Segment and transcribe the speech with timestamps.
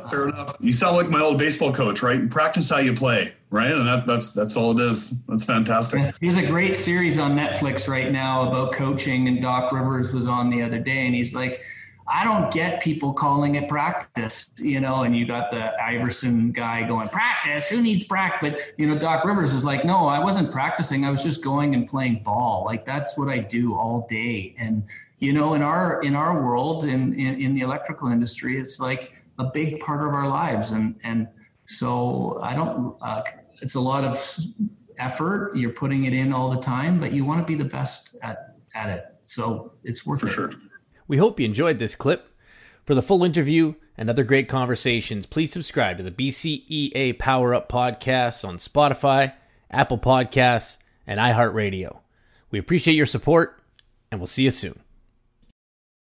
[0.10, 0.56] Fair enough.
[0.60, 2.28] You sound like my old baseball coach, right?
[2.28, 3.72] Practice how you play, right?
[3.72, 5.22] And that, that's that's all it is.
[5.24, 6.14] That's fantastic.
[6.20, 10.50] There's a great series on Netflix right now about coaching, and Doc Rivers was on
[10.50, 11.64] the other day, and he's like,
[12.06, 16.82] I don't get people calling it practice, you know, and you got the Iverson guy
[16.82, 18.50] going, practice, who needs practice?
[18.50, 21.04] But, you know, Doc Rivers is like, no, I wasn't practicing.
[21.04, 22.64] I was just going and playing ball.
[22.66, 24.54] Like that's what I do all day.
[24.58, 24.84] And,
[25.20, 29.12] you know, in our, in our world, in, in, in the electrical industry, it's like
[29.38, 30.70] a big part of our lives.
[30.70, 31.28] And, and
[31.64, 33.22] so I don't, uh,
[33.60, 34.38] it's a lot of
[34.98, 35.56] effort.
[35.56, 38.56] You're putting it in all the time, but you want to be the best at,
[38.74, 39.04] at it.
[39.22, 40.32] So it's worth For it.
[40.32, 40.50] sure.
[41.08, 42.28] We hope you enjoyed this clip.
[42.84, 47.68] For the full interview and other great conversations, please subscribe to the BCEA Power Up
[47.68, 49.34] Podcast on Spotify,
[49.70, 51.98] Apple Podcasts, and iHeartRadio.
[52.50, 53.60] We appreciate your support,
[54.10, 54.80] and we'll see you soon.